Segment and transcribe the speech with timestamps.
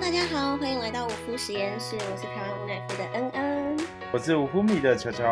[0.00, 3.76] 大家好，欢迎来到五夫实验室，我是台湾无奶夫的恩恩。
[4.10, 5.22] 我是五夫米的球球。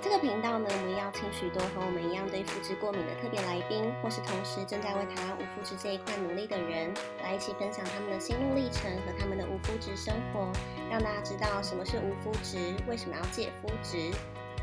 [0.00, 10.52] 这个频道呢，我们邀请许多和我们一样对肤质过敏的特别来宾，或是同时正在为台湾无肤质这一块努力的人，来一起分享他们的心路历程和他们的无肤质生活，
[10.88, 12.58] 让大家知道什么是无肤质，
[12.88, 14.16] 为什么要戒肤质。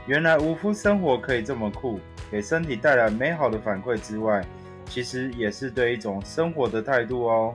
[0.07, 1.99] 原来无肤生活可以这么酷，
[2.31, 4.41] 给身体带来美好的反馈之外，
[4.85, 7.53] 其实也是对一种生活的态度哦。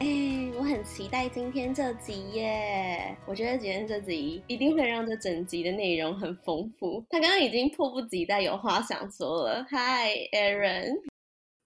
[0.00, 3.16] 哎，我很期待今天这集耶！
[3.26, 7.04] 我觉得今天这集一定会让这整集的内容很丰富。
[7.08, 9.64] 他刚刚已经迫不及待有话想说了。
[9.70, 11.02] Hi，Aaron。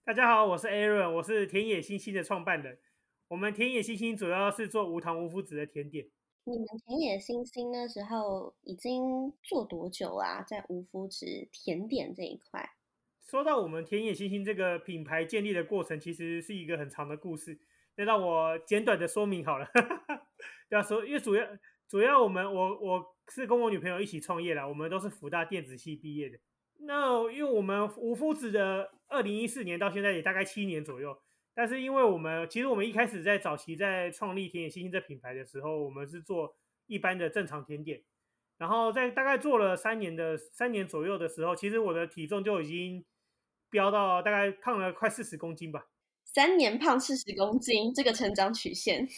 [0.04, 2.78] 大家好，我是 Aaron，我是田野星星的创办人。
[3.28, 6.06] 我们田野星星主要是做无糖无麸质的甜点。
[6.44, 10.44] 你们田野星星那时候已经做多久啦？
[10.46, 12.70] 在无麸质甜点这一块？
[13.20, 17.58] 说到我们田野星星这个品牌建立的过程，其实是一个很长的故事。
[17.98, 19.68] 那让我简短的说明好了，
[20.70, 21.44] 对啊，说因为主要
[21.88, 26.38] 主要我们我我是跟我女朋友一起创业了，我们都是福大电子系毕业的。
[26.82, 31.20] 那因为我们无夫子的二零一四年到现在也大概七年左右，
[31.52, 36.54] 但是因为我们其实我们一开始在早期在创立田野星星这品牌的时候，我们是做
[36.86, 38.00] 一般的正常甜点，
[38.58, 43.04] 然后在大概做了三年的三年左右的时候，其实我的体重就已经
[43.70, 45.88] 飙到大概胖了快四十公斤吧。
[46.32, 49.06] 三年胖四十公斤，这个成长曲线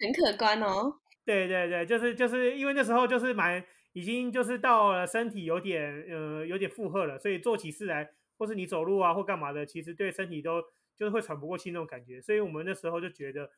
[0.00, 1.00] 很可观哦。
[1.24, 10.62] 对对对，就是就是因为那时候就是蛮已经就是到了身体有点呃有点负荷了，所以做起事来或是你走路啊或干嘛的，其实对身体都
[10.96, 12.20] 就是会喘不过气那种感觉。
[12.20, 13.50] 所以我们那时候就觉得，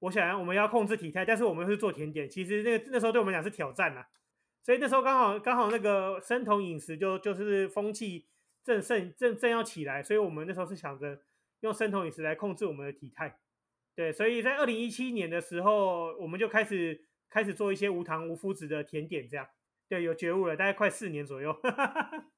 [0.00, 4.04] 我想要我们要控制体态，但是我们是做甜点，其实那个那时候对我们讲是挑战呐。
[4.62, 8.26] 所以那时候刚好刚好那个生酮饮食就就是风气。
[8.64, 11.20] 正盛正正要起来，所以我们那时候是想着
[11.60, 13.38] 用生酮饮食来控制我们的体态。
[13.94, 19.46] 对，所以在二零一七年的时候，我们就开始开始做一些无糖无麸质的甜点，这样。
[19.88, 21.54] 对，有觉悟了，大概快四年左右。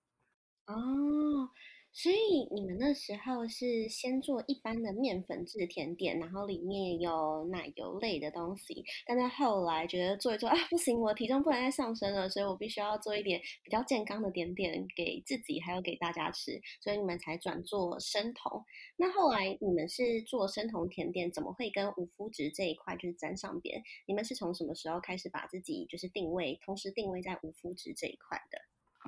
[2.57, 18.65] 你们那时候是先做一般的面粉制甜点，然后里面有奶油类的东西，但是后来觉得做一做啊不行，我体重不能再上升了，所以我必须要做一点比较健康的点点给自己，还有给大家吃，所以你们才转做生酮。
[18.97, 23.83] 那后来你们是做生酮甜点，怎么会跟无麸质这一块就是沾上边？
[24.07, 28.59] 你们是从什么时候开始把自己就是定位，同时定位在无麸质这一块的？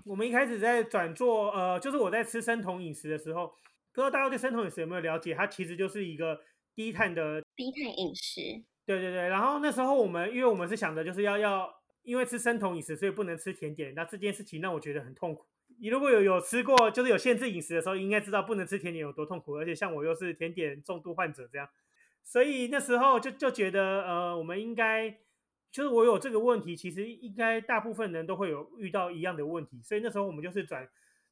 [0.09, 3.49] 我们一开始在转做，呃，就是我在吃生酮饮食的时候，
[3.93, 5.35] 不知道大家对生酮饮食有没有了解？
[5.35, 6.41] 它其实就是一个
[6.75, 8.41] 低碳的低碳饮食。
[8.87, 9.29] 对对对。
[9.29, 11.71] 然后那时候我们，因为我们是想着就是要要，
[12.05, 13.95] 因为吃生酮饮食，所以不能吃甜点。
[13.95, 15.45] 那这件事情让我觉得很痛苦。
[15.79, 19.59] 你如果有有吃过，就是有限制饮食的时候，应该知道不能吃甜点有多痛苦。
[19.59, 21.69] 而且像我又是甜点重度患者这样，
[22.25, 25.19] 所以那时候就就觉得，呃，我们应该。
[25.79, 30.89] 就是我有这个问题，其实应该大部分人都会有遇到一样的问题，所以那时候我们就是转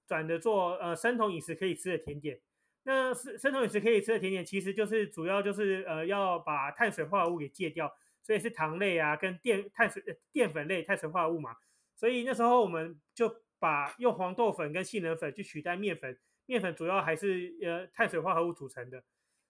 [0.07, 2.39] 转的做呃生酮饮食可以吃的甜点。
[2.85, 7.93] 那生生酮饮食可以吃的甜点，其实就是主要就是呃要把碳水化合物给戒掉，
[8.23, 11.57] 所以是糖类啊跟淀碳水淀粉类碳水化合物嘛。
[11.97, 19.03] 所以那时候我们就把用黄豆粉跟杏仁粉去取代面粉，面粉主要还是呃碳水化合物组成的，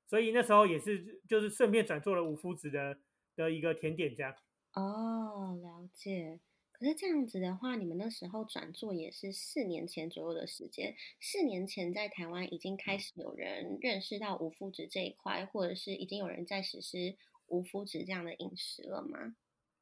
[0.07, 2.97] 所以那时候也是就是顺便转做了无麸质的
[3.37, 4.35] 的一个甜点这样。
[4.77, 6.39] 哦，了解。
[6.71, 10.95] 可是这样子的话，你们那时候转做也是四年前左右的时间。
[11.19, 17.17] 四年前在台湾已经开始有人认识到无麸质这一块，或者是已经有人在实施
[17.47, 19.35] 无麸质这样的饮食了吗？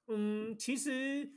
[0.06, 1.32] 嗯，其实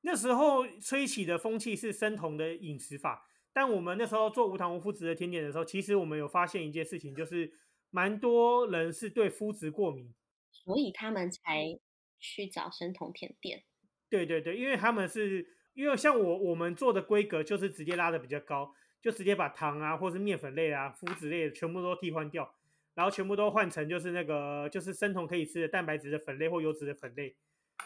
[0.00, 7.52] 那时候吹起的风气是生酮的饮食法，但我们那时候做无糖无麸质的甜点的时候，其实我们有发现一件事情，就是
[7.90, 10.14] 蛮多人是对麸质过敏，
[10.50, 11.78] 所以他们才。
[12.22, 13.64] 去找生酮甜点，
[14.08, 18.72] 对对对，因为他们是因为像我我们做的规格就是直接拉的比较高，
[19.02, 22.54] 就直接把糖啊或是面粉类啊、麸质类的全部都替换掉，
[22.94, 27.36] 然后全部都换成就是那个就是生酮可以吃的蛋白质的粉类或油脂的粉类，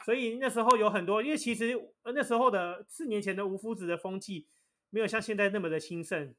[0.05, 1.72] 所以那时候有很多，因为其实
[2.05, 4.46] 那时候的四年前的无麸质的风气
[4.90, 6.34] 没有像现在那么的兴盛，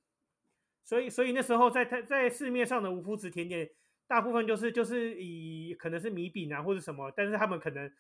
[0.84, 3.72] 所以所以那时候在在在市面上的无麸质甜点。
[4.08, 7.92] 大部分就是就是以可能是米饼啊或者什么，但是他们可能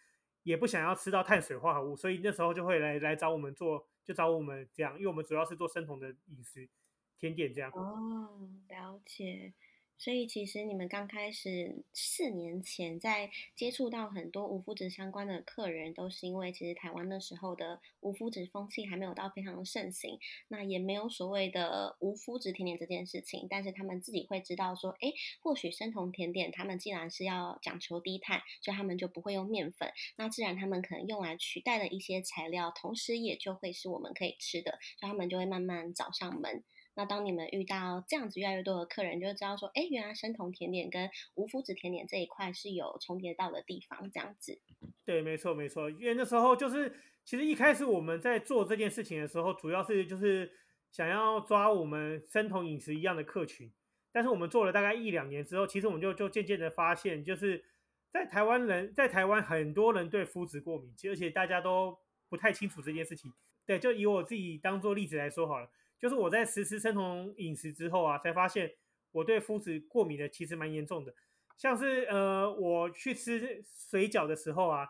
[0.44, 6.69] 也不想要吃到碳水化合物，所以那时候就会来来找我们做，就找我们这样，因为我们主要是做生酮的饮食
[7.18, 7.69] 甜点这样。
[7.74, 9.54] 哦，了解。
[9.98, 25.12] 所以其实你们刚开始四年前在接触到很多无麸质相关的客人，都是因为其实台湾那时候的无麸质风气还没有到非常的盛行，那也没有所谓的无麸质甜点这件事情，但是他们自己会知道说，哎，
[25.42, 36.64] 或许生酮甜点他们既然是要讲求低碳，所以他们就不会用面粉，那自然他们可能用来取代的一些材料，同时也就会是我们可以吃的，所以他们就会慢慢找上门。
[36.98, 44.60] 那当你们遇到这样子越来越多的客人，就知道说，哎，原来生酮甜点跟无麸质甜点这一块是有重叠到的地方，这样子。
[45.06, 45.92] 对，没错，没错。
[45.92, 46.92] 因为那时候就是，
[47.24, 50.52] 其实一开始我们在做这件事情的时候，主要是就是
[50.92, 53.72] 想要抓我们生酮饮食一样的客群。
[54.12, 57.64] 但是我们做了大概一两年之后，其实我们就就渐渐的发现，就是
[58.10, 61.96] 在台湾人在台湾很多人对麸质过敏，而且大家都
[62.28, 63.32] 不太清楚这件事情。
[63.68, 65.70] 对，就以我自己当做例子来说好了。
[66.00, 68.72] 就是我在实施生酮饮食之后啊，才发现
[69.12, 71.14] 我对麸质过敏的其实蛮严重的。
[71.58, 74.88] 像是呃，我去吃水饺的时候啊，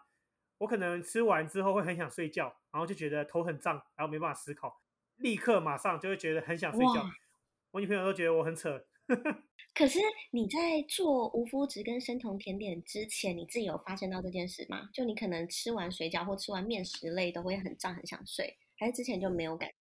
[0.57, 4.81] 我可能吃完之后会很想睡觉，然后就觉得头很胀，然后没办法思考，
[5.15, 7.05] 立刻马上就会觉得很想睡觉。
[7.71, 8.83] 我女朋友都觉得我很扯。
[9.73, 9.99] 可是
[10.31, 14.89] 你在做无麸质跟生酮甜点之前，你自己有发现到这件事吗？
[14.91, 19.71] 就你可能吃完水饺或吃完面食类都会很胀，很想睡，还是之前就没有感？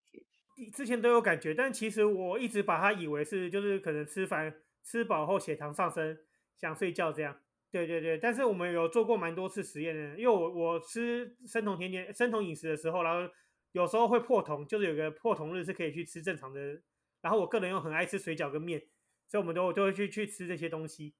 [0.72, 6.18] 之前都有感觉，但其实我一直把它以为是就是可能吃饭吃饱后血糖上升
[6.56, 7.38] 想睡觉这样。
[7.70, 13.30] 对对对，但是我们有做过蛮多次实验的，因为我我吃生酮甜点、生酮饮食的时候，然后
[13.72, 16.80] 有时候会破酮，就是有个破酮日是可以去吃正常的。
[17.20, 18.80] 然后我个人又很爱吃水饺跟面，
[19.28, 21.14] 所以我们都都会去去吃这些东西。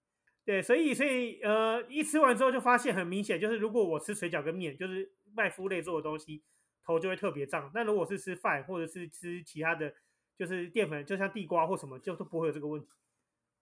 [0.45, 6.45] 对，所以所以呃，一吃完之后就发现很明显，就是如果我吃水饺跟面，就是麦麸类做的东西。
[6.87, 9.93] 头就会特别胀，那如果是吃饭或者是吃其他的，
[10.39, 12.89] 就是淀粉，就像地瓜或什么，就都不会有这个问题。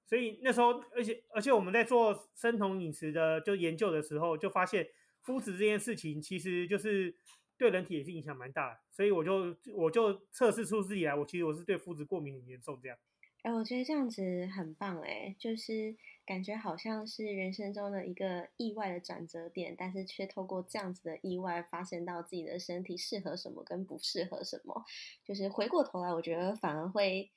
[0.06, 4.86] 所以那时候，而且而且我们在做生酮饮食的就研究的时候，就发现
[5.24, 7.16] 麸质这件事情其实就是
[7.56, 8.78] 对人体也是影响蛮大。
[8.90, 12.98] 所以我就我就测试出自己来，我其实我是对麸质过敏很严重这样。
[13.44, 15.94] 哎，我觉得这样子很棒哎，就是
[16.24, 24.82] 感觉好像是人生中的一个意外的转折点，但是却透过这样子的意外，发现到自己的身体适合什么跟不适合什么。
[25.22, 27.30] 就是回过头来，我觉得反而会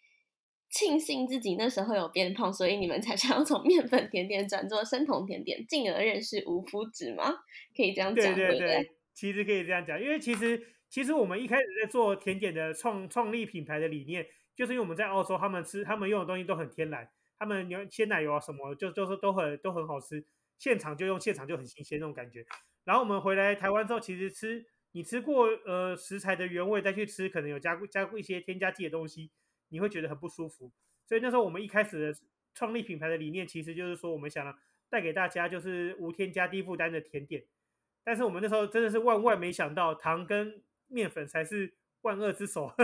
[0.70, 7.26] 庆幸自己那时候有变胖，所以你们才想要从面粉甜点转做生酮甜点，进而认识无麸质吗？
[7.76, 8.92] 可以这样讲，对不对？
[9.14, 10.58] 其实可以这样讲，因为其实
[10.90, 14.26] 其实我们一开始在做甜点的创创立品牌的理念。
[14.58, 17.08] 就是因为我们在澳洲，他们吃他们用的东西都很天然，
[17.38, 20.26] 他们牛鲜奶油啊什么，就就是都很都很好吃，
[20.58, 22.44] 现场就用现场就很新鲜那种感觉。
[22.84, 29.30] 然后我们回来台湾之后，其实吃你吃过呃食材的原味再去吃，可能有加过加过一些添加剂的东西，
[29.70, 30.72] 你会觉得很不舒服。
[31.06, 32.20] 所以那时候我们一开始的
[32.56, 34.58] 创立品牌的理念，其实就是说我们想
[34.90, 37.44] 带给大家就是无添加低负担的甜点。
[38.04, 42.74] 但是我们那时候真的是万万没想到，糖跟面粉才是万恶之首。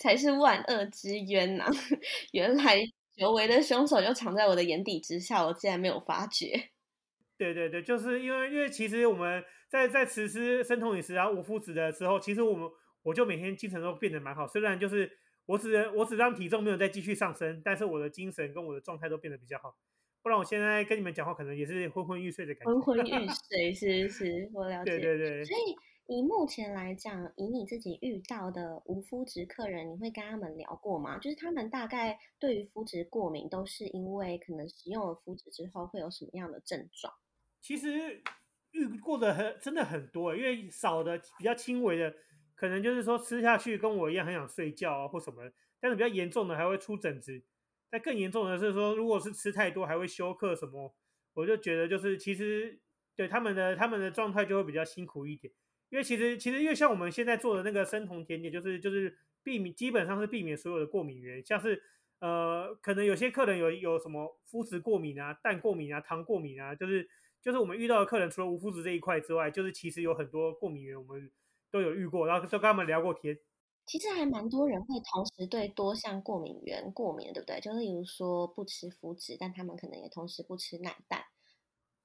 [0.00, 1.66] 才是万恶之冤呐！
[2.32, 2.78] 原来
[3.16, 6.70] 久违的凶手就藏在我的眼底之下，我竟然没有发觉。
[7.36, 12.68] 对对对，就是因为因为其实我们在在实施生酮饮食然后无麸质的时候，其实我们
[13.02, 14.46] 我就每天精神都变得蛮好。
[14.46, 15.10] 虽然就是
[15.46, 19.76] 我只我只让体重没有再继续上升，但是我的精神跟我的状态都变得比较好。
[20.20, 22.70] 不然我现在跟你们讲话，可能也是昏昏欲睡的感觉。
[22.72, 24.98] 昏昏欲 睡是是，我了解。
[24.98, 25.87] 对对对，所以。
[26.10, 31.18] 以目前来讲，以你自己遇到的无肤质客人，你会跟他们聊过吗？
[31.18, 37.12] 就是他们大概对于肤质过敏，都是因为可能使用了肤质之后会有什么样的症状？
[37.60, 38.22] 其实
[38.70, 42.14] 遇过的很真的很多，因为少的比较轻微的，
[42.54, 45.42] 可能就是说吃下去跟我一样很想睡觉啊或什么，
[45.78, 47.44] 但是比较严重的还会出疹子。
[47.90, 50.94] 但更严重的是说，如果是吃太多还会休克什么，
[51.34, 52.80] 我就觉得就是其实
[53.14, 55.52] 对他们的他们的状态就会比较辛苦一点。
[55.90, 61.82] 因为其实其实因为像我们现在做的那个生酮甜点，就是就是避免基本上是避免所有的过敏源，像是
[62.20, 67.08] 呃可能有些客人有有什么麸质过敏啊、蛋过敏啊、糖过敏啊，就是
[67.40, 71.30] 就是我们遇到的客人除了无麸质这一块之外，就是其实有很多过敏源我们
[71.70, 73.38] 都有遇过，然后都跟他们聊过天。
[73.86, 77.58] 其实还蛮多人会同时对多项过敏源过敏，对不对？
[77.60, 81.24] 就例如说不吃麸质，但他们可能也同时不吃奶蛋，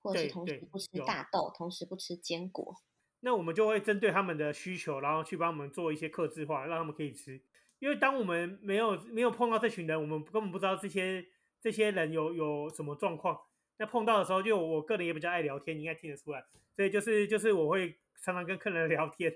[0.01, 2.77] 或者是同时不吃大豆，同时不吃坚果。
[3.25, 7.39] 那我们就会针对他们的需求，然后去帮我们做一些克制化，让他们可以吃。
[7.79, 11.25] 因为当我们没有没有碰到这群人，我们根本不知道这些
[11.61, 13.39] 这些人有有什么状况。
[13.77, 16.43] 那碰到的时候，就我个人也比较爱聊天，你应该听得出来。
[16.75, 19.33] 所以就是就是我会常常跟客人 聊天。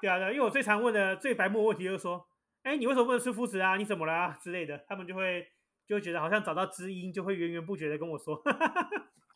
[0.00, 2.26] 对啊，对，因为我最常问的最白目问题就是说，
[2.62, 3.76] 哎，你为什么不能吃麸质啊？
[3.76, 4.84] 你怎么了啊之类的？
[4.86, 5.48] 他们就会
[5.86, 8.42] 就觉得好像找到知音，就会源源不绝的跟我说。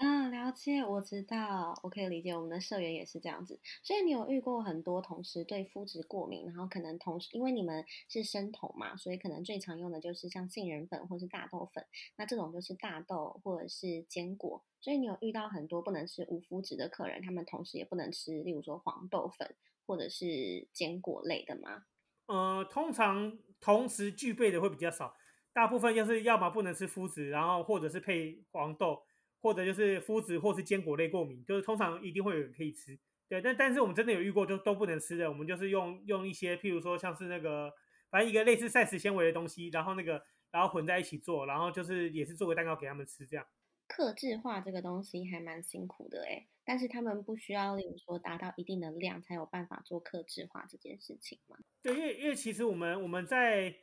[0.04, 3.61] 嗯，了解，我知道，我可以理解，我们的社员也是这样子。
[3.85, 14.64] 所以你有遇过很多同时对肤质过敏，然后可能同时因为你们是生酮嘛，所以可能最常用的就是像杏仁粉或是大豆粉，那这种就是大豆或者是坚果。
[14.80, 19.54] 所以你有遇到很多不能吃无麸质的客人，他们同时也不能吃，例如说黄豆粉
[19.87, 21.85] 或者是坚果类的吗？
[22.26, 25.14] 呃，通常同时具备的会比较少，
[25.52, 29.04] 大部分就是要么不能吃麸质，然后或者是配黄豆。
[29.42, 32.96] 或者就是麸质或是坚果类过敏，就是通常一定会有人可以吃，
[33.28, 37.72] 对，但但是我们真的有遇过就都不能吃的，我们就是用用一些譬如说像是那个
[38.08, 40.22] 反正一个类似膳食纤维的东西，然后那个
[40.52, 43.44] 然后混在一起做，然后就是也是做个蛋糕给他们吃这样。
[43.88, 51.58] 克制化这个东西还蛮辛苦的诶，但是他们不需要例如说达到一定的量才有办法做克制化这件事情吗？
[51.82, 53.75] 对，因为因为其实我们我们在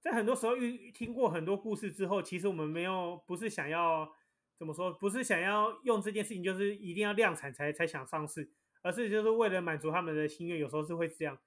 [0.00, 4.16] 在很多时候遇听过很多故事之后，其实我们没有不是想要。
[4.58, 4.92] 怎么说？
[4.92, 8.50] 不是想要用这件事情，就是一定要量产才才想上市，
[8.82, 11.38] 而是就是为了满足他们的心愿，有时候是会这样。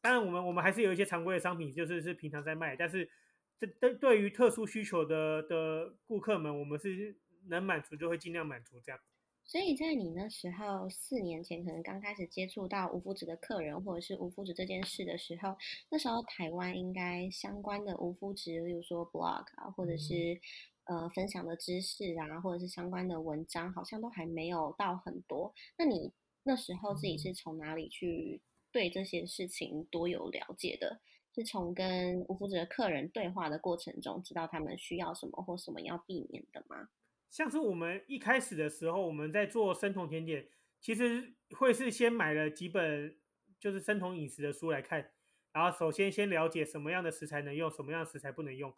[0.00, 3.10] 当然，我们我们还是有一些常规的商品，就是是平常在卖，但是
[3.58, 7.16] 这对对于特殊需求的的顾客们，我们是
[7.48, 9.00] 能满足就会尽量满足这样。
[9.44, 15.56] 所以在你那时候四年前，可能刚开始接触到无麸质的客人，或者是无麸质这件事的时候，
[15.90, 20.40] 那时候台湾应该相关的无麸质，例如说 blog 啊，或者是。
[20.90, 25.54] 呃，分享的知识啊，或者是相关的文章，好像都还没有到很多。
[25.78, 28.40] 那你那时候自己是从哪里去
[28.72, 31.00] 对这些事情多有了解的？
[31.32, 36.88] 是从跟无麸质的客人对话的过程中，知道他们需要什么或什么要避免的吗？
[37.30, 40.48] 像是我们一开始的时候，我们在做生酮甜点，
[40.80, 43.16] 其实会是先买了几本
[43.60, 45.12] 就是生酮饮食的书来看，
[45.52, 48.74] 然后首先先了解什么样的食材能用，什么样的食材不能用。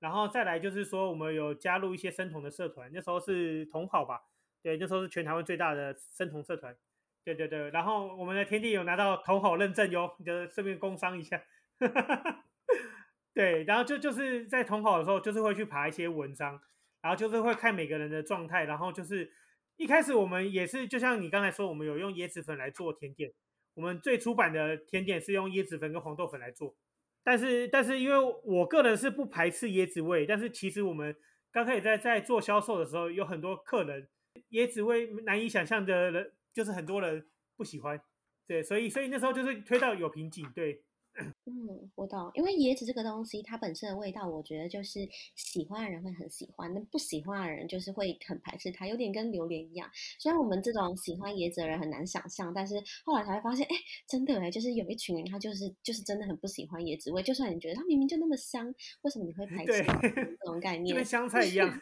[0.00, 4.22] 然后再来就是说，我们有加入一些生酮的社团，那时候是同好吧？
[4.62, 6.76] 对，那时候是全台湾最大的生酮社团。
[7.22, 11.42] 对对对，然后我们的天地有拿到同好认证哟，就顺便工商一下。
[13.34, 16.58] 对，然后就就是在同好的时候，就是会去爬一些文章，
[17.02, 19.30] 然后就是会看每个人的状态，然后就是
[19.76, 23.32] 一开始我们也是，就像你刚才说，我们有用椰子粉来做甜点，
[23.74, 26.74] 我们最初版的甜点是用椰子粉跟黄豆粉来做。
[27.22, 31.14] 但是，但是，因为我个人是不排斥椰子味，但是其实我们
[31.52, 34.08] 刚开始在在做销售的时候，有很多客人
[34.50, 38.00] 椰子味难以想象的人，就是很多人不喜欢，
[38.46, 40.82] 对，所以，所以那时候就是推到有瓶颈，对。
[41.46, 45.00] 嗯，我懂，因为椰子这个东西，它本身的味道，我觉得就是
[45.34, 49.90] 喜欢的人会很喜欢，那不喜欢的人就是会很排斥它，有点跟榴莲一样。
[50.18, 52.74] 虽然我们这种喜欢椰子的人很难想象，但是
[53.04, 57.22] 后来才会发现，哎，真的哎，就是有一群人，他就是就是真的很不喜欢椰子味。
[57.22, 58.66] 就算你觉得它明明就那么香，
[59.02, 59.84] 为什么你会排斥？
[60.40, 61.68] 这种概念，跟香菜一样。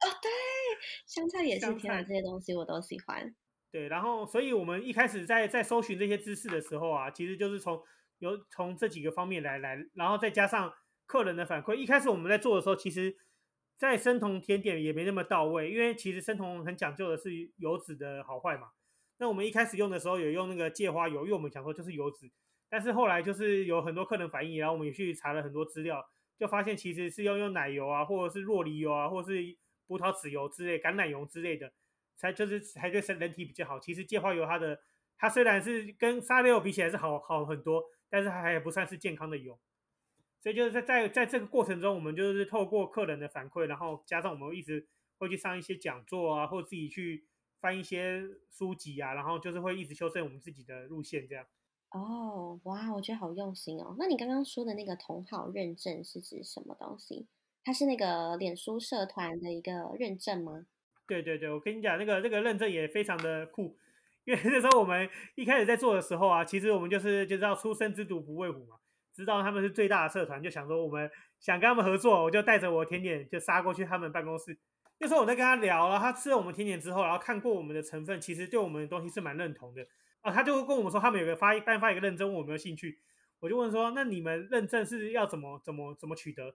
[0.00, 0.30] 哦，对，
[1.06, 3.34] 香菜也是，天啊，这些东西我都喜欢。
[3.70, 7.80] 对，然后，所以我们一开始在在搜寻这些知识的时候啊，其实就是从。
[8.20, 10.72] 有从这几个方面来来，然后再加上
[11.06, 11.74] 客人的反馈。
[11.74, 13.16] 一开始我们在做的时候，其实，
[13.76, 18.68] 在生酮甜点也没那么到位，因为其实生酮很讲究的是油脂的好坏嘛。
[19.18, 22.30] 那我们一开始用的时候有用那个芥花油，因为我们想说就是油脂。
[22.68, 26.04] 但是后来就是有很多客人反映，然后我们也去查了很多资料，
[26.38, 29.42] 就发现其实是要用奶油啊，或者是若梨油啊，或者是
[29.88, 31.72] 葡萄籽油之类、橄榄油之类的，
[32.16, 33.80] 才就是才对身人体比较好。
[33.80, 34.78] 其实芥花油它的
[35.18, 37.82] 它虽然是跟沙拉油比起来是好好很多。
[38.10, 39.58] 但是它还不算是健康的油，
[40.40, 44.86] 所以就是在在在这个过程中，我们就是透过客人的反馈，然后加上我们一直
[45.18, 47.24] 会去上一些讲座啊，或自己去
[47.60, 51.46] 翻一些书籍啊，然后就是会一直修正我们自己的路线这样。
[51.90, 53.96] 哦，哇，我觉得好用心哦。
[53.98, 57.26] 那你刚刚说的那个同好认证是指什么东西？
[57.62, 60.66] 它是那个脸书社团的一个认证吗？
[61.06, 63.76] 对对对，我跟你讲，那个那个认证也非常的酷。
[64.24, 68.76] 因为那时候我们一开始在做的时候啊，其实我们就是就知道初生之犊不畏虎嘛，
[69.14, 74.58] 知道他们是最大的社团，就想说我们想跟他们合作，我就带着我甜点就杀过去他们办公室。
[74.98, 79.86] 那时候我在跟他聊了，他吃了我们甜点之后，然后看过我们的成分，其实对我们的东西是蛮认同的
[80.20, 80.30] 啊。
[80.30, 82.98] 他就跟我们说，他们有个发颁发一个认证，我没有兴趣。
[83.40, 86.54] 我就问说，那你们认证是要怎么怎么怎么取得？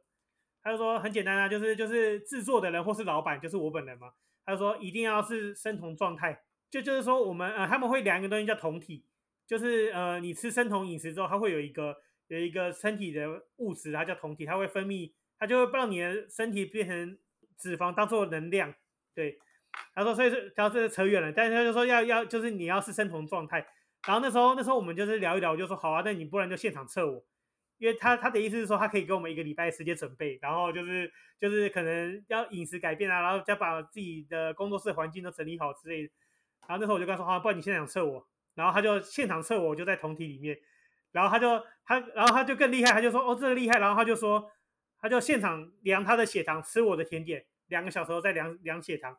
[0.62, 4.12] 他就说很简单啊，就是就是制作的人或是老板就是我本人嘛。
[4.45, 6.45] 他就说一定要是生酮状态。
[6.75, 9.05] 就就是说，我们呃，他们会量一个东西叫酮体，
[9.48, 11.96] 就是呃，你吃生酮饮食之后，它会有一个
[12.27, 17.17] 有一个身体的物质，它叫酮体，它会分泌，它就会让你的身体变成
[17.58, 18.74] 脂肪当做能量。
[19.13, 19.39] 对，
[19.94, 23.65] 他说，所以是，然后这是扯远了，但是他就说要要，就是你要是生酮状态。
[24.05, 27.24] 然后那时候那时候我们就是聊一聊，我就说好啊，那你不然就现场测我，
[27.77, 36.13] 因为他他的意思是说，他可以给我们一个礼拜时间准备，然后就是就是可能要饮食改变啊，然后再把自己的工作室环境都整理好之类的。
[36.67, 40.57] 然后那时候我就跟他说，好，不然你现场测我，然后他就现场测我，我就在酮体里面，
[41.12, 44.50] 然后他就他然后他就更厉害，他就说哦这个厉害，然后他就说
[45.00, 49.15] 他就现场量他的血糖，吃我的甜点，两个小时后再量量血糖，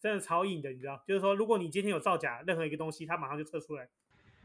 [0.00, 3.88] 真的超硬的，你知道，就是说如果你今天有造假任何一个东西，他马上就测出来。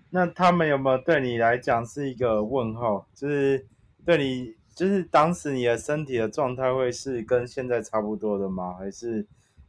[0.10, 3.08] 那他们有没有对你来讲是一个问号？
[3.14, 3.68] 就是
[4.06, 8.76] 对你，就是当时你的身体的状态会是跟现在差不多的吗？
[8.76, 9.28] 还是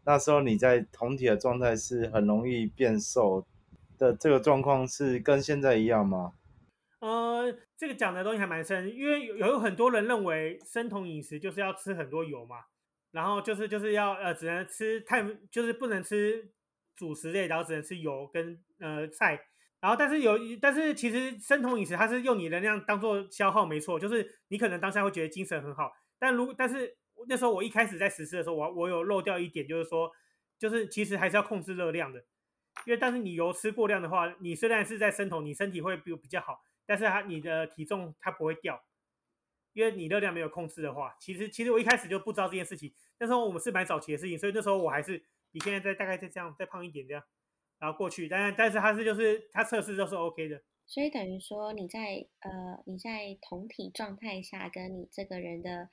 [0.09, 3.47] 那时候你在酮体的状态是很容易变瘦
[3.99, 6.33] 的这个状况是跟现在一样吗？
[7.01, 12.57] 呃，这个讲的东西还蛮深，因为有有很多人认为生酮饮食就是要吃很多油嘛，
[13.11, 16.53] 然后就是就是要呃只能吃碳，就是不能吃
[16.97, 19.39] 主食类，然后只能吃油跟呃菜。
[19.83, 26.97] 然后，但是有，但是其实生酮饮食它是用你能量当做消耗，没错，就是你可能当下会觉得精神很好，但如但是
[27.27, 30.13] 那时候我一开始在实施的时候，我我有漏掉一点，就是说，
[30.59, 32.21] 就是其实还是要控制热量的，
[32.87, 38.85] 因为但是你油吃过量的话，你虽然是在生酮，你身体会比比较好，但是它你的体重它不会掉，
[39.73, 47.23] 因为你热量没有控制的话，其实其实我一开始就不知道这件事情，那时候我们是蛮早期的事情，所以那时候我还是比现在再大概再这样再胖一点这样。
[47.81, 55.89] 然后过去，但但是它是就是它测试都是 OK 的，所以等于说你在呃你在同体状态下，跟你这个人的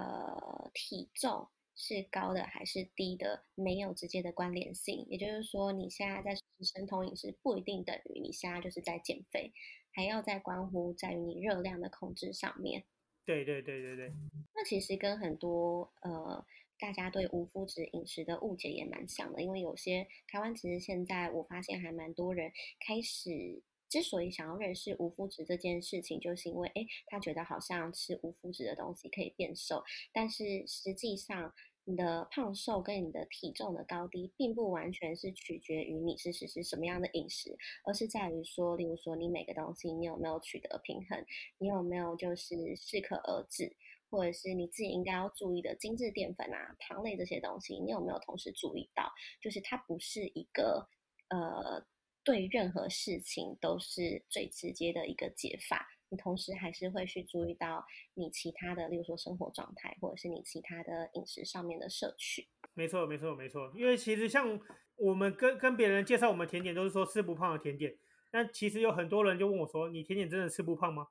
[0.00, 5.06] 呃体重是高的还是低的，没有直接的关联性。
[5.08, 9.52] 也就是说，你现在在吃生酮饮食，不一定等于你现在就是在减肥，
[9.92, 12.84] 还要在关乎在于你热量的控制上面。
[13.24, 14.12] 对对对对对。
[14.54, 16.44] 那其实跟很多呃。
[16.78, 22.52] 大家对无麸质饮食的误解也蛮像的，因为有些台湾其实现在我发现还蛮多人
[22.86, 23.62] 开始
[23.96, 41.24] 之所以想要认识无麸质这件事情，就是因为哎，他觉得好像吃无麸质的东西可以变瘦，但是实际上你的胖瘦跟你的体重的高低，并不完全是取决于你是实施什么样的饮食，而是在于说，例如说你每个东西你有没有取得平衡，
[41.56, 43.74] 你有没有就是适可而止。
[44.08, 49.10] 或者是你自己应该要注意的精致淀粉啊、糖类这些东西，你有没有同时注意到？
[49.40, 50.88] 就是它不是一个
[51.28, 51.84] 呃，
[52.26, 55.88] 对任何事情都是最直接的一个解法。
[56.08, 57.84] 你同时还是会去注意到
[58.14, 62.48] 你其他的，例如说生活状态，或者是你其他的饮食上面的摄取。
[62.74, 63.72] 没错，没错，没错。
[63.76, 64.60] 因为其实像
[64.96, 67.96] 我们跟跟别人介绍我们甜点，都是说吃不胖的甜点。
[68.30, 71.08] 但其实有很多人就问我说：“你甜点真的吃不胖吗？”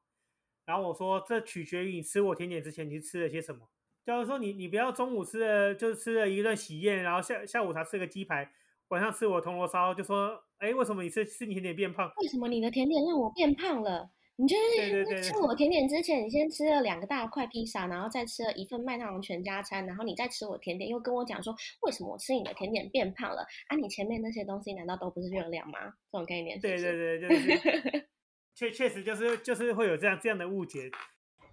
[0.65, 3.69] 然后我说，这取决于你吃我甜点之前你吃了些什么。
[4.06, 8.51] 假如说你你不要中午吃了就是吃了一顿喜宴，然后下下午茶吃个鸡排，
[8.89, 12.11] 晚上吃我铜锣烧，就说，哎，为什么你吃吃你甜点变胖？
[12.21, 14.09] 为什么你的甜点让我变胖了？
[14.37, 23.45] 你就是吃我甜点之前，你先吃了两个大块披萨，然后再吃了一份麦当劳全家餐，然后你再吃我甜点，又跟我讲说，为什么我吃你的甜点变胖了？
[23.67, 25.79] 啊，你前面那些东西难道都不是热量吗？
[26.11, 26.59] 这种概念。
[26.59, 28.07] 对对对，就 是。
[28.53, 30.89] 确确实就是就是会有这样这样的误解。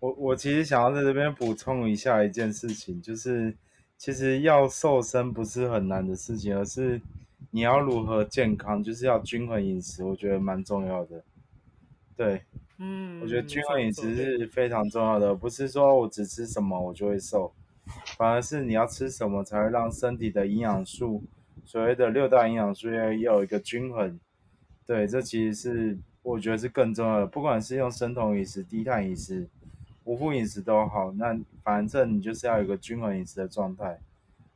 [0.00, 3.56] 我我其实想要在这边补充一下一件事情，就是
[3.96, 7.00] 其实要瘦身不是很难的事情，而是
[7.50, 11.22] 你要如何健康，就是要均衡饮食，我觉得蛮重要的。
[12.16, 12.42] 对，
[12.78, 17.52] 嗯，我觉得均衡饮食是非常重要的，不是说我只吃什么我就会瘦，
[18.16, 21.22] 反而是你要吃什么才会让身体的营养素，
[21.64, 24.18] 所谓的六大营养素要有一个均衡。
[24.86, 25.98] 对，这其实是。
[26.24, 29.48] 我觉得是更重要的，不管是用生酮饮食、低碳饮食、
[30.04, 33.98] 无麸饮食都好，那反正你就是要有一个均衡饮食的状态，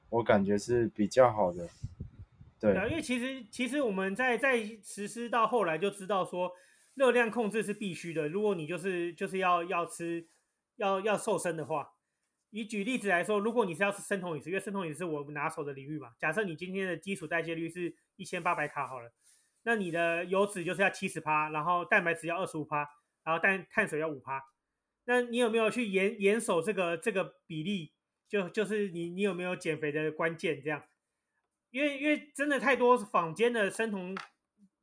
[0.08, 1.66] 我感觉是比较好的。
[2.74, 6.52] 对，因为其实其实我们在在实施到后来就知道说，
[6.94, 8.28] 热量控制是必须的。
[8.28, 10.28] 如果你就是就是要要吃
[10.76, 11.88] 要要瘦身的话，
[12.50, 16.12] 以举例子来说，如果你是要吃生酮饮食，因为生酮饮食我们拿手的领域嘛。
[16.18, 19.12] 假设你今天的基础代谢率是一千八百卡好了。
[19.64, 22.88] 那你的油脂就是要七十趴，然后蛋白质要二十五趴，
[23.24, 24.40] 然后碳碳水要五趴。
[25.06, 27.92] 那你有没有去严严守这个这个比例？
[28.28, 30.60] 就就是你你有没有减肥的关键？
[30.62, 30.82] 这样，
[31.70, 34.16] 因为因为真的太多坊间的生酮，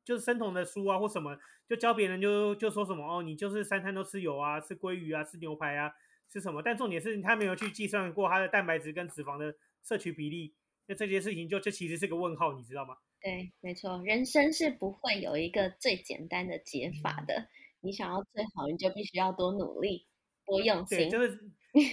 [0.04, 5.91] 就是生酮的书啊或什么，就教别人就就说什么哦，你就是三餐都吃油啊，吃鲑鱼啊，吃牛排啊，
[6.30, 6.62] 吃什么？
[6.62, 10.54] 但重点是他没有去计算过他的蛋白质跟脂肪的摄取比例。
[10.86, 12.98] 那这件事情就就其实是个问号，你知道吗？
[13.22, 17.48] 对，没错，人生是不会有一个最简单的解法的。
[17.80, 20.06] 你想要最好，你就必须要多努力、
[20.46, 20.98] 多用心。
[20.98, 21.39] 对，就是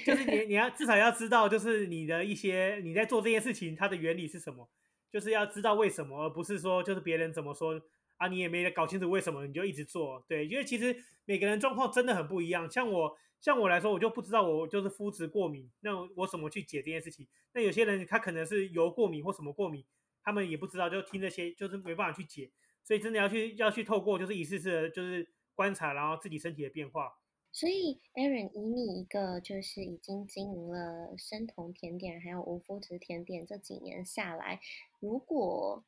[0.04, 4.68] 就是你你要至少要知道，就是你的一些你在做这件事情它的原理是什么，
[5.10, 7.80] 就是要知道为什么，而不是说就是别人怎么说
[8.18, 10.22] 啊，你也没搞清楚为什么，你就一直做。
[10.28, 12.70] 对，因为其实每个人状况真的很不一样。
[12.70, 17.26] 像我，像我来说，我就不知道我就是肤质过敏，那我怎么去解这件事情？
[17.54, 19.82] 那有些人他可能是油过敏或什么过敏，
[20.22, 22.50] 他们也不知道，就听那些就是没办法去解。
[22.84, 27.10] 所以真的要去要去透过就是一次次的就是观察，然后自己身体的变化。
[27.52, 34.60] 所以，Aaron，以你一个就是已经经营了生酮甜点还有无麸质甜点这几年下来，
[35.00, 35.84] 如果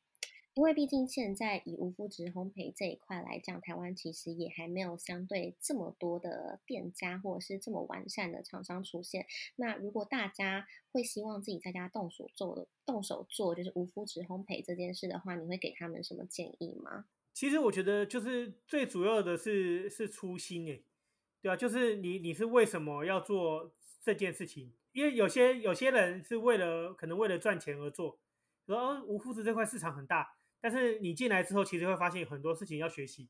[0.55, 9.25] 因为毕竟现在以无麸质烘焙这一块来讲，台湾其实也还没有相对这么多的店家或者是这么完善的厂商出现。
[9.55, 17.05] 那如果大家会希望自己在家动手做的、动手做就是无麸质烘焙这件事的话，你会给他们什么建议吗？
[17.33, 20.83] 其实我觉得就是最主要的是是初心诶，
[21.43, 24.71] 对啊，就是你你是为什么要做这件事情？
[24.93, 28.17] 因为有些有些人是为了可能为了赚钱而做，
[28.65, 30.35] 说无麸质这块市场很大。
[30.61, 33.27] 但是你进来之后，其实会发现很多事情要学习，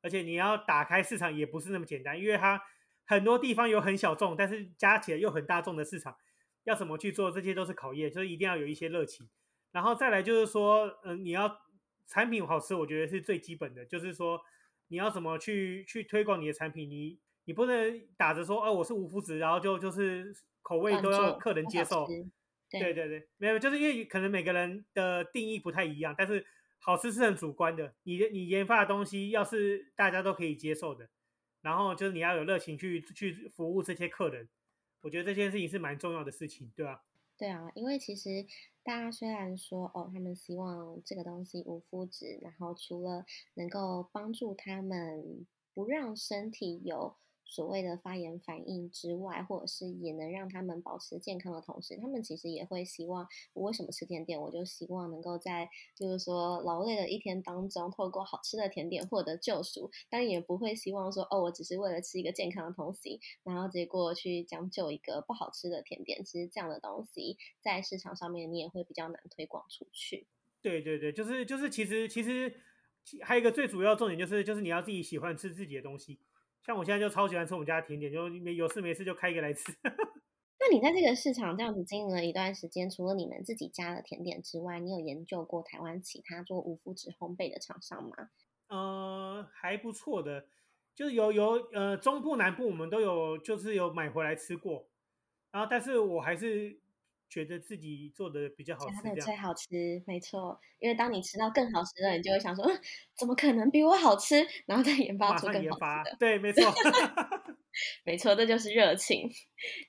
[0.00, 2.60] 而且你要打开市场也不是那么简单，因为它
[3.04, 6.16] 很多地方有很小众，但是加起来又很大众的市场，
[6.64, 9.30] 要怎么去做，这些都是考验，所以一定要有一些热情。
[9.70, 11.60] 然后再来就是说，嗯，你要
[12.08, 14.42] 产品好吃，我觉得是最基本的，就是说
[14.88, 22.06] 你要怎么去去推广你的产品，你你不能打着说，哦，我是无麸质，然后就就是口味都要客人接受。
[22.70, 26.44] 对对对，没有，就是因为可能每个人的定义不太一样，但是。
[26.84, 31.08] 好吃是很主观的，你你研发的东西要是大家都可以接受的，
[31.60, 34.48] 然后就是你要有热情去去服务这些客人，
[35.00, 37.04] 我觉得这件事情是蛮重要的事情，对吧？
[37.38, 38.44] 对啊，因为其实
[38.82, 43.24] 大家虽然说哦，他们希望这个东西无麸质，然后除了
[43.54, 47.14] 能够帮助他们不让身体有。
[47.44, 54.40] 所谓的发炎反应之外，或者是也能让他们保持健康的同时，他们其实也会希望，我为什么吃甜点？
[54.40, 59.90] 我就希望能够在就是说劳累的一天当中，透过好吃的甜点获得救赎。
[60.08, 66.24] 当然也不会希望说，哦，我只是为了吃一个健康的东西，然后结果去将就一个不好吃的甜点。
[66.24, 70.26] 其实这样的东西在市场上面你也会比较难推广出去。
[70.62, 72.54] 对对对，就是就是，其实其实
[73.20, 76.18] 还有一个最主要重点就是就是你要自己喜欢吃自己的东西。
[76.64, 79.72] 像我现在就超喜欢吃我们家的甜点，就没有事没事就开一个来吃。
[80.60, 88.30] 那你在这个市场这样子经营了一段时间，除了你们自己家的甜点之外，你有研究过台湾其他做无麸质烘焙的厂商吗？
[88.68, 90.46] 呃，还不错的，
[90.94, 94.88] 就是有有呃中部南部我们都有，就是有买回来吃过，
[95.50, 96.80] 然后但是我还是。
[97.32, 100.60] 觉得自己做的比较好吃，的最好吃，没错。
[100.78, 102.70] 因为当你吃到更好吃的，你就会想说，
[103.16, 104.46] 怎么可能比我好吃？
[104.66, 106.16] 然后再研发出更好吃的。
[106.20, 106.62] 对，没错，
[108.04, 109.30] 没错，这就是热情，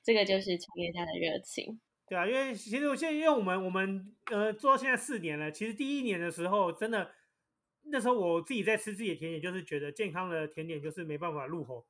[0.02, 1.82] 这个就是创业家的热情。
[2.08, 7.12] 对啊，因为其实我现在因为我们我们呃做到现在四年了，其实第一年的时候，真的
[7.88, 11.86] 那时候我自己在吃自己的甜点，就是觉得健康的甜点就是没办法入口，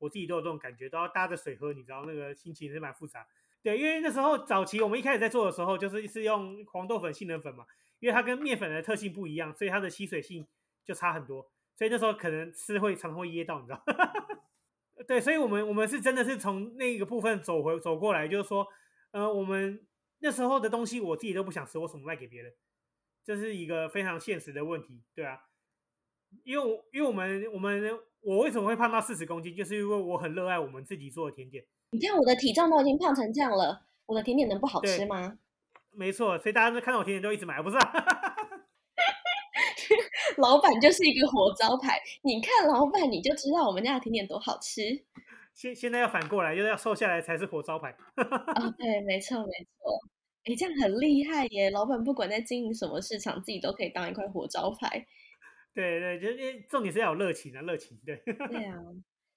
[0.00, 3.26] 我自己都有这种感觉，都要搭着水喝，你知道那个心情是蛮复杂。
[3.68, 7.66] 对，因为那时候早期我们一开始在做的时候，就是是用黄豆粉、杏仁粉嘛，
[8.00, 10.46] 因为它跟面粉的特性不一样，所以它的吸水性
[10.86, 13.84] 就差很多，所以那时候可能吃会常常会噎到，你知道？
[15.06, 18.66] 对，所以我们我们是真的是从那个部分走回走过来，就是说，
[19.10, 19.86] 呃，我们
[20.20, 22.54] 那时候的东西我自己都不想吃，我怎么卖给别人？
[23.22, 25.42] 这是一个非常现实的问题，对啊，
[26.42, 31.66] 因为我因为我们我们我为什么会胖到四十公斤，就是因为我很热爱我们自己做的甜点。
[31.90, 35.38] 你看我的体重都已经胖成这样了，我的甜点能不好吃吗？
[35.92, 37.76] 没错，所以大家都看到我甜点都一直买，不是？
[37.76, 37.92] 啊
[40.36, 44.82] 老板就是一个活招牌，你看老板你就知道我们家的甜点多好吃。
[45.54, 47.90] 现现在要反过来，就是要瘦下来才是活招牌。
[48.16, 49.98] 哦，对，没错没错，
[50.44, 51.70] 哎，这样很厉害耶！
[51.70, 55.04] 老板不管在经营什么市场，自己都可以当一块活招牌。
[55.74, 58.22] 对对，就是重点是要有热情啊，热情对。
[58.24, 58.76] 对啊。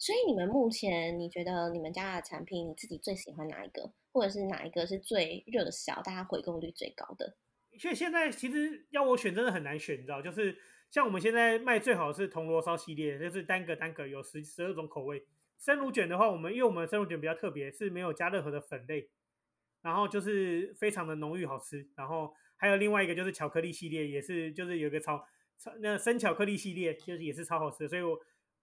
[0.02, 7.38] 所以你们目前，你觉得你们家的产品，你自己最喜欢哪一个，或者是哪一个是最热销、大家回购率最高的？
[7.78, 10.20] 所以现在其实要我选，真的很难选，你知道？
[10.20, 10.58] 就是
[10.90, 15.24] 像我们现在卖最好的是铜锣烧系列，就是单个单个有十十二种口味。
[15.60, 19.08] 生乳卷的话，我们因为我们生乳卷比较特别，是没有加任何的粉类，
[19.84, 21.88] 然后就是非常的浓郁好吃。
[21.96, 25.24] 然后还有另外一个就是巧克力系列，也是就是有个超
[25.60, 27.88] 超那生巧克力系列，就是也是超好吃。
[27.88, 28.20] 所以我。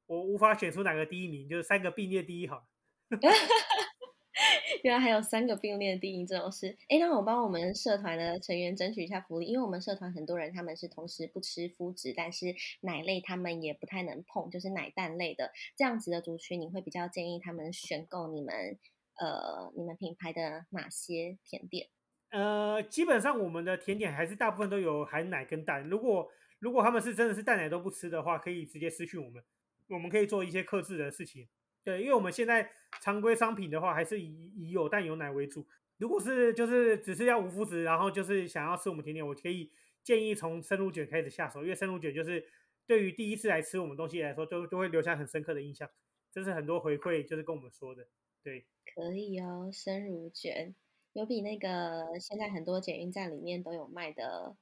[0.09, 2.67] 我无法选出哪个第一名，就是三个并列第一好。
[4.85, 6.77] 原来还有三个并列第一这种事。
[6.89, 18.79] 哎，那我帮我们社团的成员争取一下福利，因为我们社团很多人他们是同时不吃麸质，但是奶类他们也不太能碰，就是奶蛋类的这样子的族群，你会比较建议他们选购你们
[19.21, 21.89] 呃你们品牌的哪些甜点？
[22.31, 25.83] 呃，基本上我们的甜点还是大部分都有含奶跟蛋。
[25.89, 26.29] 如果
[26.61, 29.43] 如果他们是真的是蛋奶都不吃的话，可以直接私讯我们，
[29.89, 31.49] 我们可以做一些克制的事情。
[31.85, 32.71] 对，因为我们现在
[33.01, 35.67] 常规商品的话，还是以以有蛋有奶为主。
[35.97, 39.73] 如果是就是只是要无麸质，然后就是想要吃我们甜点，我可以
[40.05, 42.47] 建议从生乳卷开始下手，因为生乳卷就是
[42.87, 45.89] 对于第一次来吃我们东西来说，都都会留下很深刻的印象。
[46.31, 48.07] 这是很多回馈就是跟我们说的。
[48.43, 50.75] 对，可以哦，生乳卷
[51.15, 54.57] 有比那个现在很多捷运站里面都有卖的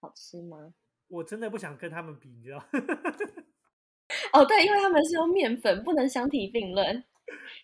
[0.00, 0.74] 好吃吗？
[1.08, 2.64] 我真的不想跟他们比，你知道？
[4.32, 7.04] 哦，对，因为他们是用面粉，不能相提并论。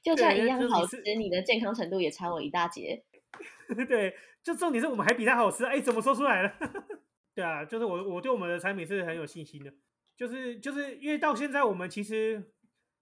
[0.02, 3.04] 就算一样就是好是吃，你的健康程度也差我一大截。
[3.88, 6.52] 对，就重点是我们还比它好吃，哎，怎么说出来了？
[7.34, 9.72] 对啊，就是我我对我们的产品是很有信心的，
[10.16, 12.52] 就是就是因为到现在我们其实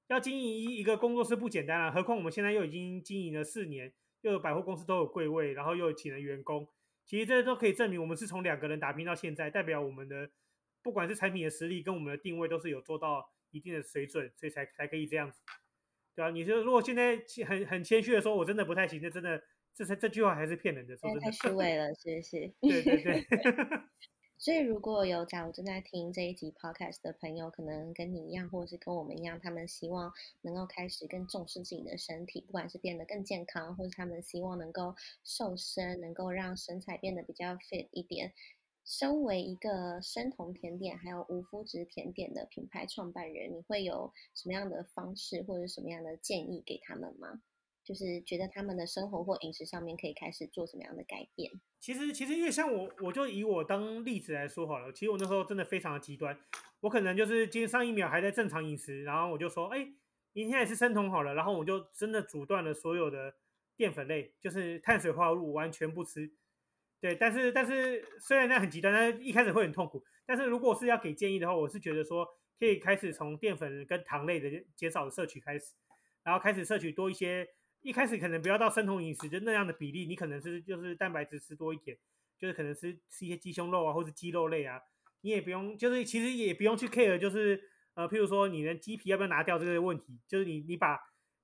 [0.09, 6.67] 要经营一一个工作室不简单啊，何况我们现在又已经经营了四年，又有百货公司都有柜位，然后又有请了员工，
[7.05, 10.31] 其实这都可以证明我们是从两个人打拼到现在，代表我们的
[10.83, 15.41] 不管是产品的实力跟我们的定位都是有做到一定的水准，所以才才可以这样子。
[16.17, 19.41] 对啊，你说如果现在很很谦虚的说，我真的不太行，那真的
[19.73, 21.49] 这这这句话还是骗人的，说真太虚。
[21.55, 22.53] 伪了，是不是？
[22.61, 23.27] 对对对，
[24.37, 30.13] 所以如果有假如正在听这一集 podcast 的朋友，可能跟你一样，或者是跟我们一样，他们希望
[30.43, 38.33] 能够开始更重视自己的身体，不管是变得更健康，或者他们希望能够瘦身，能够让身材变得比较 fit 一点。
[38.85, 47.41] 身为一个生酮甜点还有无麸质甜点的品牌创办人，你会有什么样的方式或者什么样的建议给他们吗？
[47.83, 51.51] 就是觉得他们的生活或饮食上面可以开始做什么样的改变？
[51.81, 54.91] 其实其实因为像我，我就以我当例子来说好了。
[54.93, 56.39] 其实我那时候真的非常的极端，
[56.81, 59.87] 我可能就是今天上一秒还在正常饮食，然后我就说，哎，
[60.33, 63.35] 明天也是生酮好了，然后我就真的阻断了所有的
[63.77, 66.33] 淀粉类，就是碳水化合物完全不吃。
[67.05, 70.03] 对，但是但是虽然那很极端，但是一开始会很痛苦。
[70.25, 72.27] 但是如果是要给建议的话，我是觉得说
[72.59, 75.75] 可以开始从淀粉跟糖类的减少的摄取开始，
[76.23, 77.47] 然后开始摄取多一些。
[77.83, 81.95] 一开始可能不要到生酮饮食就那样的比例，你可能是就是蛋白质吃多一点，
[82.39, 84.81] 就是可能吃吃一些鸡胸肉啊或者鸡肉类啊，
[85.21, 90.99] 你也不用就是其实也不用去 care 就是呃譬如说你的鸡皮要不要拿掉这个问题，就是你你把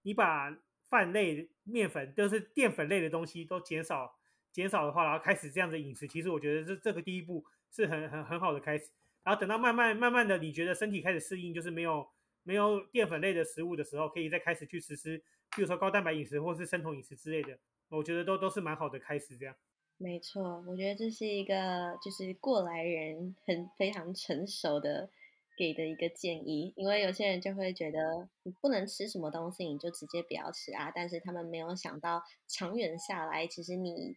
[0.04, 0.56] 你把
[0.88, 4.16] 饭类面粉就是淀粉类的东西都减少。
[4.52, 8.90] 减少的话，然后开始这样的饮食，其实我觉得这这个第一步是很很很好的开始。
[9.22, 12.08] 然后等到慢慢慢慢的，你觉得身体开始适应，就是没有
[12.42, 15.18] 没有淀粉类的食物的时候，可以再开始去实施，
[15.54, 17.58] 比如说高蛋白饮食或是生酮饮食之类的。
[17.90, 19.36] 我觉得都都是蛮好的开始。
[19.36, 19.54] 这样，
[19.98, 25.10] 没错，我觉得这是一个就是过来人很非常成熟的
[25.58, 30.90] 给的一个建议，因为有些人就会觉得你不能吃什么东西，你就直接不要吃啊。
[30.94, 34.16] 但是他们没有想到长远下来，其实你。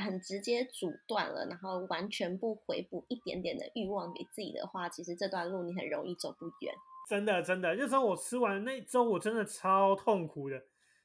[0.00, 6.74] 很直接阻断了，然后完全不回补一点点的欲望给自己的话，其实这段路你很容易走不远。
[7.08, 10.60] 真的真的，那时候我吃完那周，我真的超痛苦的，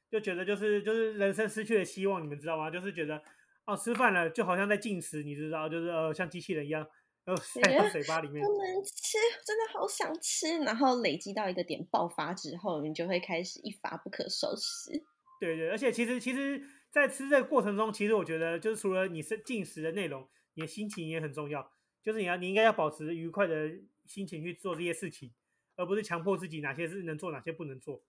[0.09, 2.71] 就觉得就是就是人生失去了希望，你们知道吗？
[2.71, 3.21] 就是觉得
[3.65, 6.87] 哦，吃饭了就好像在进食，你知道，就是呃像机器人一样，
[7.25, 8.41] 然后塞到嘴巴里面。
[8.43, 14.91] 不能吃，真的好想吃，然后累积到一个点爆发之后，你就会开始一发不可收拾。
[15.39, 16.61] 对对，而且其实其实。
[16.91, 21.71] 在吃这个过程中，其实我觉得，就是除了你是进食的内容，你的心情也很重要。
[22.01, 23.71] 就是你要，你应该要保持愉快的
[24.05, 25.31] 心情去做这些事情，
[25.75, 28.01] 而不是强迫自己哪些是能做，哪些不能做。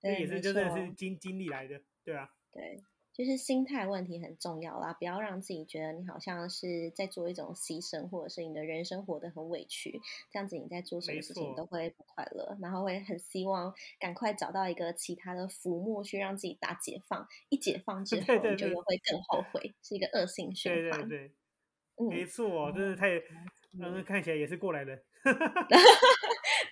[0.00, 2.30] 这也是真的是经经历来的，对啊。
[2.52, 2.82] 对。
[3.16, 9.98] 就是心态问题很重要啦，不要让自己觉得你好像是在做一种牺牲，或者是你的人生活得很委屈，
[10.30, 21.08] 这样子你在做什么事情都会不快乐，然后会很希望赶快找到一个其他的浮木去让自己打解放，一解放之 后你就又会更后悔，是一个恶性循环。
[21.08, 21.32] 对对
[21.96, 23.18] 对，没错，真的太，
[23.80, 25.02] 嗯，看起来也是过来人。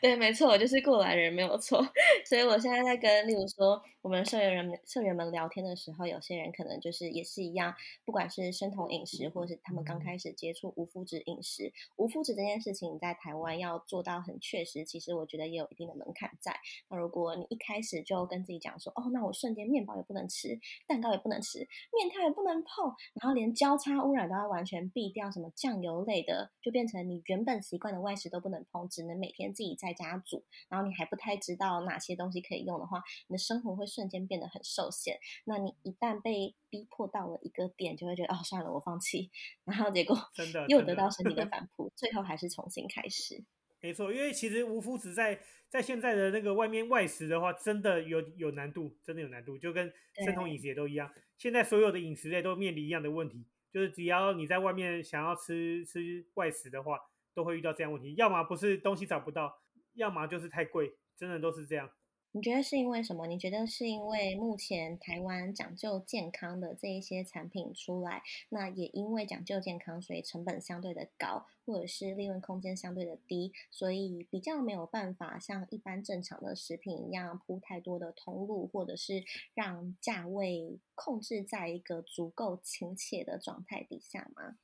[0.04, 1.82] 对，没错，我就是过来人，没有错。
[2.28, 16.54] 所以我现在在跟，例如说，我们社员人、社员们聊天的时候，有些人可能就是也是一样，不管是生酮饮食，或者是他们刚开始接触无麸质饮食，无麸质这件事情在台湾要做到很确实，其实我觉得也有一定的门槛在。
[16.90, 21.60] 那如果你一开始就跟自己讲说，哦，那我瞬间面包也不能吃，蛋糕也不能吃，
[21.96, 35.18] 面条也不能碰，然后连交叉污染都要完全避掉，什么酱油类的，就变成你原本习惯的外食都不能碰，只能每天自己在家煮，然后你还不太知道哪些东西可以用的话，你的生活会瞬间变得很受限。
[35.46, 39.30] 那你一旦被逼迫到了一个点，就会觉得哦，算了，我放弃。
[39.64, 43.42] 然后结果 真的又得到身体的 反扑，最后还是重新开始。
[43.80, 49.92] 没错，因为其实无麸质在在现在的那个外面外食的话，真的有有难度，真的有难度，就跟
[50.24, 51.10] 生酮饮食也都一样。
[51.38, 56.98] 现在所有的饮食类都面临一样的问题，就是只要你在外面想要吃吃外食的话。
[57.36, 59.58] 都会遇到这样问题，要么不是东西找不到，
[59.94, 61.90] 要么就是太贵，真的都是这样。
[62.36, 63.28] 你觉得是因为什么？
[63.28, 79.22] 你觉得是因为目前台湾讲究健康的这一些产品出来，那也因为讲究健康，所以成本相对的高，或者是利润空间相对的低，所以比较没有办法像一般正常的食品一样铺太多的通路，或者是
[79.54, 84.56] 让价位控制在一个足够亲切的状态底下吗？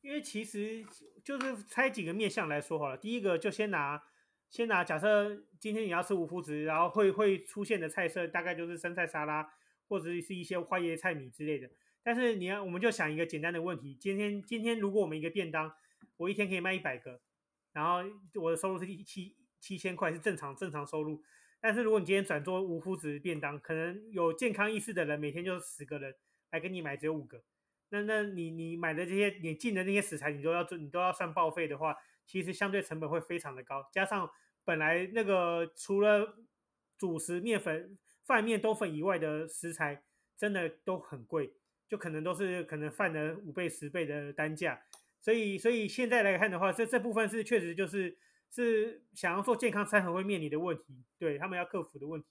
[0.00, 0.82] 因为其实
[1.22, 4.02] 就是拆几个面向来说好了，第一个就先拿。
[4.50, 9.48] 先拿假设今天你要吃无麸质，然后会会出现的菜色大概就是生菜沙拉，
[9.88, 11.68] 或者是一些花椰菜米之类的。
[12.02, 15.72] 但是你要，我们就想一个简单的问题：今天今天如果我们一个便当，
[16.18, 17.20] 我一天可以卖一百个，
[17.72, 21.22] 然后我的收入是七七千块，是正常正常收入。
[21.60, 26.14] 但是如果你今天转做无麸质便当，可能有健康意识的人每天就十个人
[26.50, 27.42] 来跟你买，只有五个。
[27.88, 34.30] 那那你你买的这些你进的那些食材，你都要做，你都要算报废的话，其实相对成本会非常的高，加上。
[34.66, 36.38] 本来那个除了
[36.96, 40.02] 主食面粉、饭面都粉以外的食材，
[40.38, 41.52] 真的都很贵，
[41.86, 44.80] 就可能都是可能饭的五倍、十倍的单价。
[45.20, 48.16] 所以，所以现在来看的话，这这部分是确实就是
[48.50, 52.26] 是想要做健康餐盒会面临的问题，对他们要克服的问题。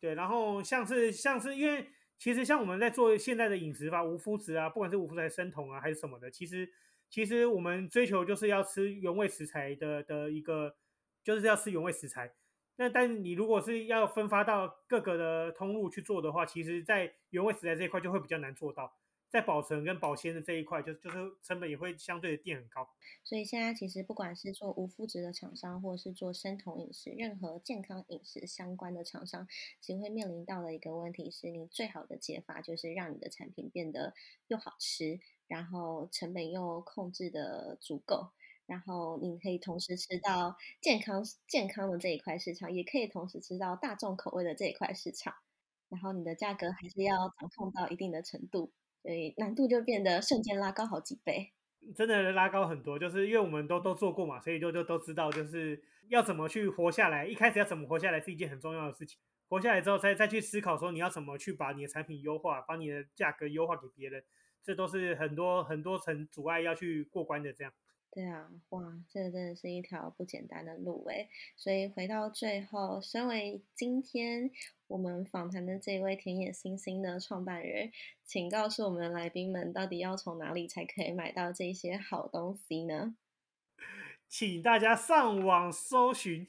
[0.00, 1.88] 对，然后像是像是因为
[2.18, 6.68] 其实像我们在做现在的饮食法，无麸质啊，不管是无麸质生酮啊还是什么的，其实
[7.10, 10.76] 其实我们追求就是要吃原味食材的的一个。
[11.26, 12.32] 就是要吃原味食材，
[12.76, 18.96] 那但你如果是要分发到各个的通路去做的话，其实，在原味食材这一块就会比较难做到，
[19.28, 22.88] 在保存跟保鲜的这一块，就就是成本也会相对的垫很高。
[23.24, 29.48] 所以现在其实不管是做无麸质的厂商，或者是做生酮饮食，任何健康饮食相关的厂商，
[29.80, 34.14] 其实会面临到的一个问题是，你最好的解法就是让你的产品变得
[34.46, 38.28] 又好吃，然后成本又控制的足够。
[38.66, 45.34] 然后你可以同时吃到健康健康的这一块市场，也可以同时吃到大众口味的这一块市场。
[45.88, 51.52] 然后你的价格还是要掌控到一定的程度，所以难度就变得瞬间拉高好几倍。
[51.94, 57.24] 真的拉高很多，就是因为我们都都做过嘛，所以就就都知道，就是要怎么去活下来。
[57.24, 59.16] 一开始要怎么活下来是一件很重要的事情。
[59.48, 64.24] 活下来之后，再再去思考说你要怎么去把你的产品优化，把你的价格优化给别人，
[64.66, 67.52] 这都是很多很多层阻碍要去过关的。
[67.52, 67.72] 这样。
[68.10, 71.28] 对啊，哇，这个真的是一条不简单的路诶。
[71.54, 74.50] 所以回到最后，身为今天
[74.86, 77.92] 我们访谈的这位田野星星的创办人，
[78.24, 83.16] 请告诉我们的来宾们，到底要从哪里才可以买到这些好东西呢？
[84.28, 86.46] 请大家上网搜寻，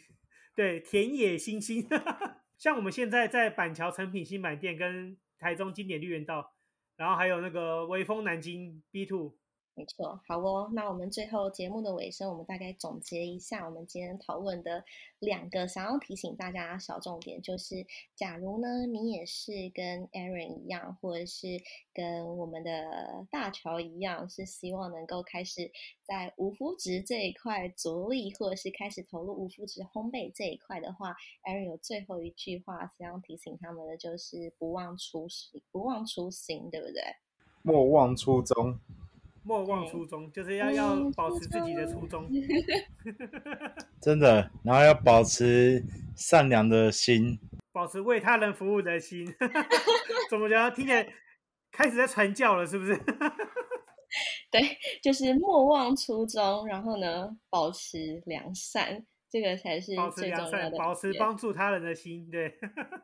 [0.55, 1.87] 对，田野星星。
[2.57, 6.55] 像我们现在在板桥成品新买店，跟台中经典绿园道，
[6.97, 9.37] 然后还有那个微风南京 B Two。
[9.77, 10.71] 没错，好哦。
[10.73, 14.83] 那我们最后节目的尾声，我们大概总结一下我们今天讨论的
[15.19, 17.85] 两个想要提醒大家小重点，就是
[18.15, 21.61] 假如呢你也是跟 Aaron 一样，或者是
[21.93, 25.71] 跟我们的大乔一样，是希望能够开始
[26.03, 37.03] 在无麸质这一块着力，或者是开始投入无麸质烘焙这一块的话，Aaron 有最后一句话想要提醒他们的，就是不忘初心，不忘初心，对不对？
[37.61, 38.79] 莫忘初衷。
[39.47, 42.29] 莫忘初衷，就是要要保持自己的初衷。
[44.01, 45.81] 真的，然后要保持
[46.17, 47.39] 善良的心，
[47.71, 49.25] 保持为他人服务的心。
[50.29, 50.69] 怎么讲？
[50.73, 51.07] 听起来
[51.71, 52.97] 开始在传教了，是不是？
[54.51, 54.61] 对，
[55.01, 62.29] 就是莫忘初衷，然后呢，保持良善，这个才是最重要的，保持帮助他人的心。
[62.29, 62.53] 对，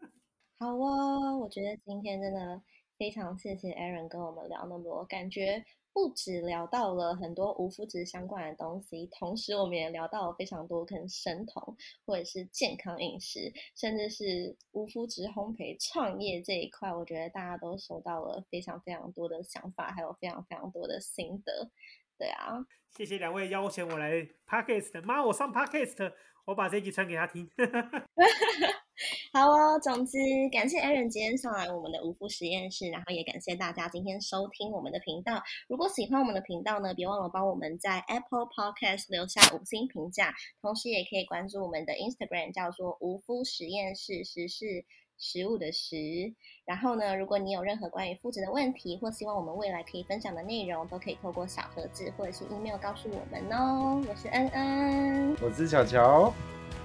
[0.60, 2.62] 好哦，我觉得今天真的
[3.04, 5.62] 非常谢谢 Aaron 跟我们聊那么多，感觉。
[5.92, 21.70] 不止聊到了很多无麸质相关的东西，同时我们也聊到了非常多跟生酮或者是健康饮食，甚至是无麸质烘焙创业这一块，我觉得大家都收到了非常非常多的想法，还有非常非常多的心得。
[22.18, 26.14] 对啊，谢谢两位邀请我来 podcast，妈，我上 podcast，
[26.46, 27.52] 我把这集传给他听。
[29.34, 30.18] 好哦，总之
[30.52, 35.42] 感谢 Aaron 今天上来我们的无夫实验室，然后也感谢大家今天收听我们的频道。
[35.68, 44.86] 如果喜欢我们的频道呢，别忘了帮我们在 Apple Podcast 留下五星评价，同时也可以关注我们的 Instagram，叫做无夫实验室，食是
[45.18, 45.96] 食物的食。
[46.66, 54.04] 然后呢，如果你有任何关于肤质的问题，或希望我们未来可以分享的内容，都可以透过小盒子或者是 email 告诉我们哦。
[54.08, 56.32] 我是恩恩，我是小乔。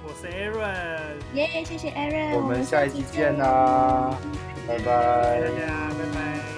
[0.09, 4.19] 我是 Aaron，耶，谢谢 Aaron，我们下一期见啦，
[4.67, 6.58] 拜拜，大家拜拜。